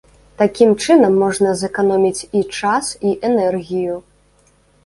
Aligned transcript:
Такім 0.41 0.71
чынам 0.85 1.13
можна 1.25 1.51
зэканоміць 1.61 2.25
і 2.39 2.43
час, 2.61 2.85
і 3.11 3.15
энергію. 3.31 4.03